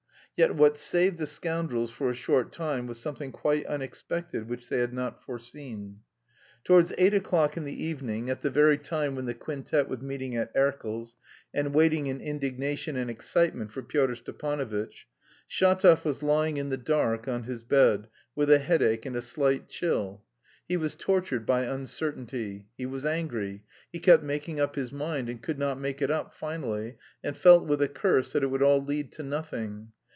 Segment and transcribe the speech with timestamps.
[0.37, 4.79] Yet what saved "the scoundrels" for a short time was something quite unexpected which they
[4.79, 5.99] had not foreseen....
[6.63, 10.35] Towards eight o'clock in the evening (at the very time when the quintet was meeting
[10.35, 11.15] at Erkel's,
[11.53, 15.05] and waiting in indignation and excitement for Pyotr Stepanovitch)
[15.47, 19.69] Shatov was lying in the dark on his bed with a headache and a slight
[19.69, 20.23] chill;
[20.67, 23.63] he was tortured by uncertainty, he was angry,
[23.93, 27.67] he kept making up his mind, and could not make it up finally, and felt,
[27.67, 29.91] with a curse, that it would all lead to nothing.